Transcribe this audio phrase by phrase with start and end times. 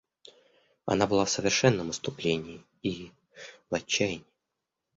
[0.87, 3.11] Она была в совершенном исступлении и–
[3.69, 4.25] в отчаянии.